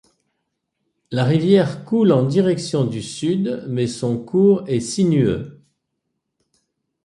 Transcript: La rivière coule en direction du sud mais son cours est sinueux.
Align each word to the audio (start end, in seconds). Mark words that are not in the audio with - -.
La 1.11 1.25
rivière 1.25 1.85
coule 1.85 2.11
en 2.11 2.25
direction 2.25 2.85
du 2.85 3.03
sud 3.03 3.63
mais 3.69 3.85
son 3.85 4.17
cours 4.17 4.63
est 4.65 4.79
sinueux. 4.79 5.61